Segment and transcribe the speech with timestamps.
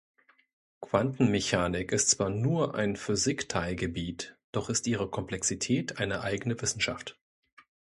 [0.81, 7.19] Quantenmechanik ist zwar "nur" ein Physikteilgebiet, doch ist ihre Komplexizität eine eigene Wissenschaft.